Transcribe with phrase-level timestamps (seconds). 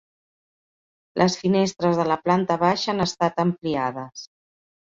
[1.23, 4.29] Les finestres de la planta baixa han estat ampliades.